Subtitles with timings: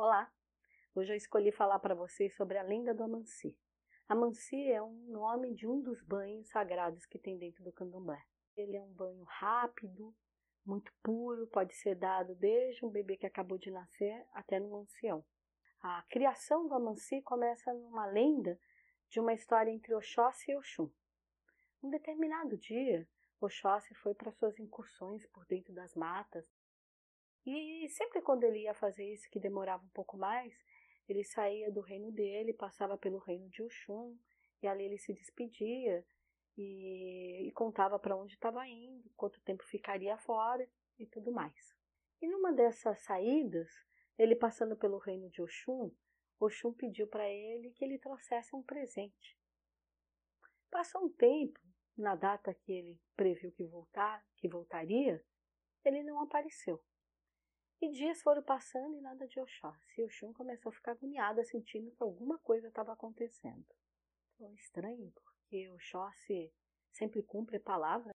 [0.00, 0.32] Olá!
[0.94, 3.58] Hoje eu escolhi falar para vocês sobre a lenda do Amansi.
[4.08, 8.24] Amansi é um nome de um dos banhos sagrados que tem dentro do candomblé.
[8.56, 10.14] Ele é um banho rápido,
[10.64, 15.24] muito puro, pode ser dado desde um bebê que acabou de nascer até no ancião.
[15.80, 18.56] A criação do Amansi começa numa lenda
[19.08, 20.88] de uma história entre Oxóssi e Oxum.
[21.82, 23.04] Um determinado dia,
[23.40, 26.48] Oxóssi foi para suas incursões por dentro das matas
[27.50, 30.54] e sempre quando ele ia fazer isso, que demorava um pouco mais,
[31.08, 34.18] ele saía do reino dele, passava pelo reino de Oxum,
[34.62, 36.04] e ali ele se despedia
[36.56, 41.74] e, e contava para onde estava indo, quanto tempo ficaria fora e tudo mais.
[42.20, 43.70] E numa dessas saídas,
[44.18, 45.90] ele passando pelo reino de Oxum,
[46.40, 49.38] Oxum pediu para ele que ele trouxesse um presente.
[50.70, 51.58] Passou um tempo,
[51.96, 55.24] na data que ele previu que voltar, que voltaria,
[55.84, 56.82] ele não apareceu.
[57.80, 60.00] E dias foram passando e nada de Oxóssi.
[60.00, 63.64] E Oxum começou a ficar agoniada, sentindo que alguma coisa estava acontecendo.
[64.36, 66.52] Foi estranho, porque Oxóssi
[66.90, 68.10] sempre cumpre a palavra.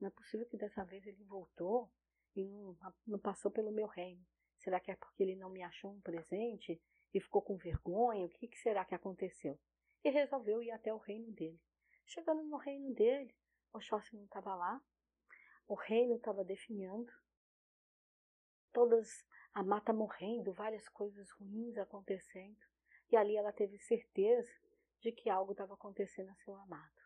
[0.00, 1.92] Não é possível que dessa vez ele voltou
[2.34, 4.24] e não, não passou pelo meu reino.
[4.58, 6.80] Será que é porque ele não me achou um presente
[7.12, 8.24] e ficou com vergonha?
[8.24, 9.60] O que, que será que aconteceu?
[10.02, 11.60] E resolveu ir até o reino dele.
[12.06, 13.34] Chegando no reino dele,
[13.70, 14.80] Oxóssi não estava lá.
[15.68, 17.12] O reino estava definhando
[18.74, 22.58] todas a mata morrendo, várias coisas ruins acontecendo.
[23.10, 24.52] E ali ela teve certeza
[25.00, 27.02] de que algo estava acontecendo a seu amado.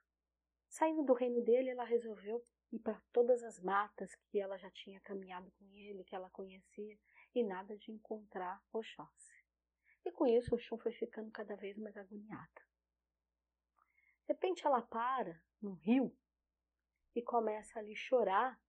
[0.68, 5.00] Saindo do reino dele, ela resolveu ir para todas as matas que ela já tinha
[5.00, 6.98] caminhado com ele, que ela conhecia,
[7.34, 9.34] e nada de encontrar Oxóssi.
[10.04, 12.62] E com isso, Oxum foi ficando cada vez mais agoniada.
[14.26, 16.16] De repente, ela para no rio
[17.14, 18.60] e começa ali chorar,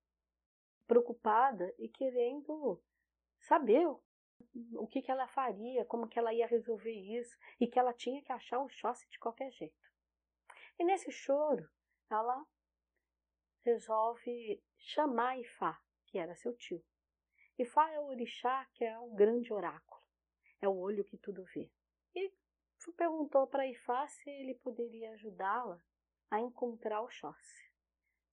[0.88, 2.82] preocupada e querendo
[3.40, 7.94] saber o que, que ela faria, como que ela ia resolver isso, e que ela
[7.94, 9.90] tinha que achar o Xóssi de qualquer jeito.
[10.78, 11.70] E nesse choro,
[12.10, 12.46] ela
[13.64, 16.84] resolve chamar Ifá, que era seu tio.
[17.58, 20.02] Ifá é o orixá, que é o grande oráculo,
[20.62, 21.70] é o olho que tudo vê.
[22.16, 22.32] E
[22.96, 25.82] perguntou para Ifá se ele poderia ajudá-la
[26.32, 27.70] a encontrar o Xóssi.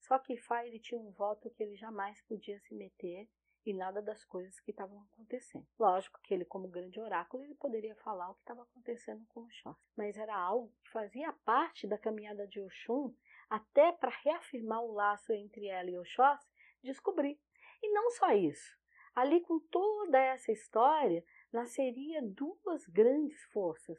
[0.00, 3.28] Só que Ifá ele tinha um voto que ele jamais podia se meter
[3.66, 5.66] e nada das coisas que estavam acontecendo.
[5.76, 9.90] Lógico que ele, como grande oráculo, ele poderia falar o que estava acontecendo com Oxóssi,
[9.96, 13.12] mas era algo que fazia parte da caminhada de Oxum,
[13.50, 16.48] até para reafirmar o laço entre ela e Oxóssi,
[16.80, 17.40] descobrir.
[17.82, 18.78] E não só isso.
[19.12, 23.98] Ali com toda essa história, nasceria duas grandes forças.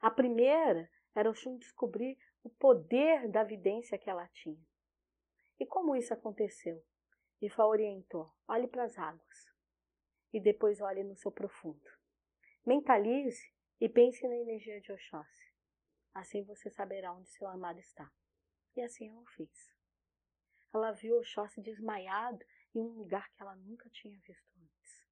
[0.00, 4.66] A primeira era Oxum descobrir o poder da vidência que ela tinha.
[5.60, 6.82] E como isso aconteceu?
[7.42, 9.52] Ifá orientou: olhe para as águas
[10.32, 11.90] e depois olhe no seu profundo.
[12.64, 15.52] Mentalize e pense na energia de Oxóssi.
[16.14, 18.08] Assim você saberá onde seu amado está.
[18.76, 19.74] E assim ela fez.
[20.72, 25.06] Ela viu Oxóssi desmaiado em um lugar que ela nunca tinha visto antes.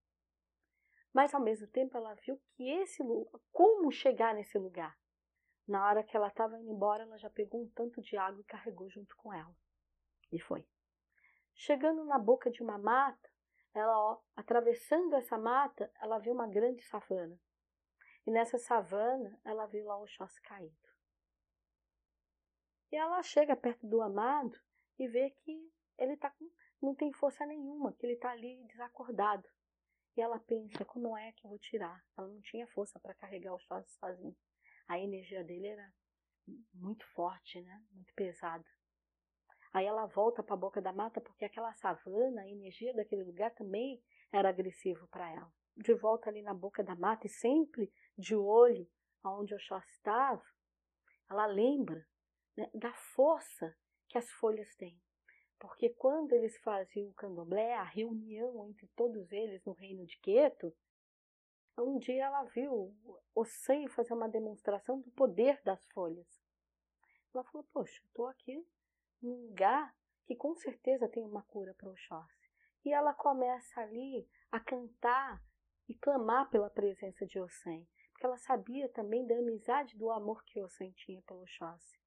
[1.13, 3.03] Mas ao mesmo tempo ela viu que esse
[3.51, 4.97] como chegar nesse lugar.
[5.67, 8.45] Na hora que ela estava indo embora, ela já pegou um tanto de água e
[8.45, 9.55] carregou junto com ela.
[10.31, 10.65] E foi.
[11.55, 13.31] Chegando na boca de uma mata,
[13.72, 17.38] ela, ó, atravessando essa mata, ela viu uma grande savana.
[18.27, 20.77] E nessa savana, ela viu lá o Oxóssi caído.
[22.93, 24.59] E ela chega perto do amado
[24.99, 26.50] e vê que ele tá com,
[26.83, 29.49] não tem força nenhuma, que ele está ali desacordado.
[30.16, 32.05] E ela pensa, como é que eu vou tirar?
[32.19, 34.37] Ela não tinha força para carregar o Oxóssi sozinha.
[34.89, 35.93] A energia dele era
[36.75, 37.84] muito forte, né?
[37.93, 38.65] Muito pesada.
[39.73, 43.55] Aí ela volta para a boca da mata porque aquela savana, a energia daquele lugar
[43.55, 45.53] também era agressivo para ela.
[45.77, 48.89] De volta ali na boca da mata e sempre de olho
[49.23, 50.43] aonde Oxóssi estava,
[51.29, 52.05] ela lembra
[52.57, 53.77] né, da força
[54.09, 55.01] que as folhas têm.
[55.59, 60.75] Porque quando eles faziam o candomblé, a reunião entre todos eles no reino de Queto,
[61.78, 62.95] um dia ela viu
[63.34, 66.27] o Sanho fazer uma demonstração do poder das folhas.
[67.33, 68.66] Ela falou, poxa, estou aqui
[69.22, 69.95] num lugar
[70.25, 72.51] que com certeza tem uma cura para o Oxóssi.
[72.84, 75.43] E ela começa ali a cantar
[75.89, 80.63] e clamar pela presença de Ossém, porque ela sabia também da amizade do amor que
[80.63, 81.99] Ossém tinha pelo Oxóssi.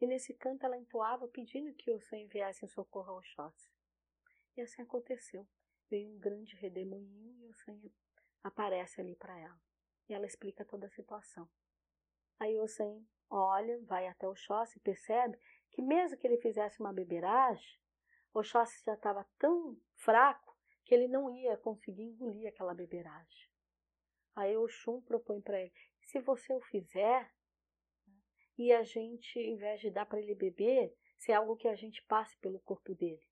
[0.00, 3.68] E nesse canto ela entoava pedindo que Ossém viesse em socorro ao Oxóssi.
[4.56, 5.46] E assim aconteceu.
[5.90, 7.92] Veio um grande redemoinho e Ossém
[8.42, 9.60] aparece ali para ela.
[10.08, 11.48] E ela explica toda a situação.
[12.38, 15.38] Aí Ossém olha, vai até o Oxóssi percebe
[15.72, 17.80] que mesmo que ele fizesse uma beberagem,
[18.34, 23.48] Oxóssi já estava tão fraco que ele não ia conseguir engolir aquela beberagem.
[24.34, 25.72] Aí o Xum propõe para ele:
[26.02, 27.30] se você o fizer,
[28.56, 31.74] e a gente, em vez de dar para ele beber, se é algo que a
[31.74, 33.26] gente passe pelo corpo dele.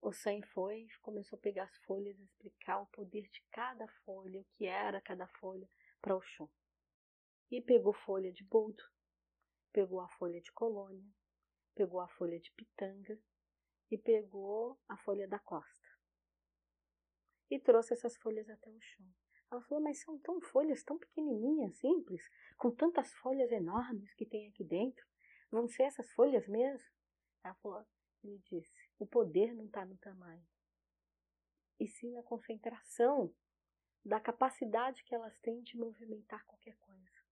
[0.00, 3.88] O Sam foi e começou a pegar as folhas e explicar o poder de cada
[4.04, 5.66] folha, o que era cada folha
[6.00, 6.48] para o Xum.
[7.50, 8.82] E pegou folha de boldo,
[9.72, 11.10] pegou a folha de colônia,
[11.74, 13.18] pegou a folha de pitanga
[13.90, 15.88] e pegou a folha da costa.
[17.50, 19.06] E trouxe essas folhas até o chão.
[19.50, 24.48] Ela falou, mas são tão folhas tão pequenininhas, simples, com tantas folhas enormes que tem
[24.48, 25.06] aqui dentro.
[25.50, 26.88] Vão ser essas folhas mesmo?
[27.44, 27.84] Ela falou,
[28.24, 30.44] ele disse, o poder não está no tamanho,
[31.78, 33.34] e sim na concentração
[34.04, 37.24] da capacidade que elas têm de movimentar qualquer coisa.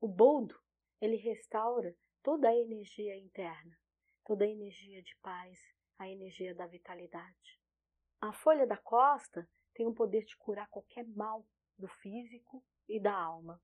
[0.00, 0.58] O boldo,
[1.00, 3.78] ele restaura toda a energia interna,
[4.24, 5.60] toda a energia de paz,
[5.96, 7.60] a energia da vitalidade.
[8.20, 11.46] A folha da costa tem o poder de curar qualquer mal
[11.78, 13.62] do físico e da alma.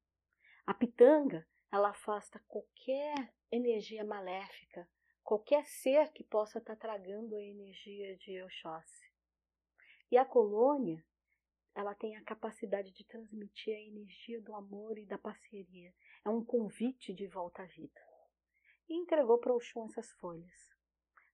[0.65, 4.89] A pitanga, ela afasta qualquer energia maléfica,
[5.25, 9.11] qualquer ser que possa estar tragando a energia de Oxóssi.
[10.09, 11.05] E a colônia,
[11.75, 15.93] ela tem a capacidade de transmitir a energia do amor e da parceria.
[16.25, 18.12] É um convite de volta à vida
[18.89, 20.73] e entregou para o Oxum essas folhas.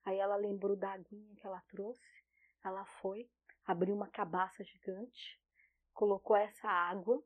[0.04, 2.24] Aí ela lembrou da aguinha que ela trouxe,
[2.64, 3.30] ela foi,
[3.64, 5.40] abriu uma cabaça gigante,
[5.92, 7.22] colocou essa água,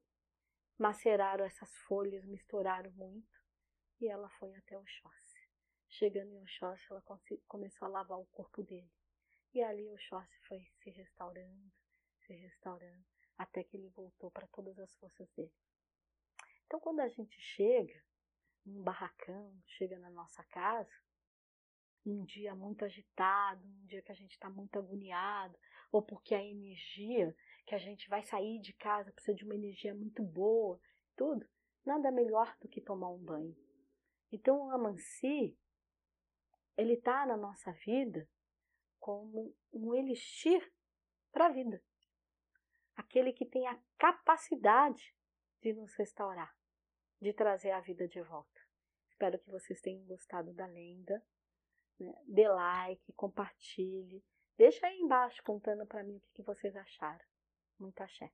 [0.78, 3.40] maceraram essas folhas, misturaram muito
[4.00, 5.48] e ela foi até Oxóssi.
[5.88, 7.02] Chegando em Oxóssi, ela
[7.46, 8.90] começou a lavar o corpo dele.
[9.54, 11.70] E ali Oxóssi foi se restaurando,
[12.26, 13.04] se restaurando,
[13.36, 15.54] até que ele voltou para todas as forças dele.
[16.66, 18.02] Então, quando a gente chega
[18.66, 20.92] um barracão, chega na nossa casa,
[22.04, 25.56] um dia muito agitado, um dia que a gente está muito agoniado,
[25.90, 27.34] ou porque a energia
[27.66, 30.80] que a gente vai sair de casa precisa de uma energia muito boa,
[31.16, 31.48] tudo,
[31.84, 33.56] nada melhor do que tomar um banho.
[34.30, 35.56] Então o Amansi,
[36.76, 38.28] ele está na nossa vida
[38.98, 40.72] como um elixir
[41.30, 41.82] para a vida.
[42.96, 45.14] Aquele que tem a capacidade
[45.60, 46.54] de nos restaurar
[47.22, 48.60] de trazer a vida de volta.
[49.08, 51.22] Espero que vocês tenham gostado da lenda.
[51.98, 52.12] Né?
[52.26, 54.24] Dê like, compartilhe.
[54.58, 57.24] Deixa aí embaixo contando para mim o que vocês acharam.
[57.78, 58.32] Muito axé.